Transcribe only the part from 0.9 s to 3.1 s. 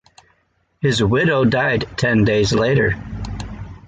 widow died ten days later.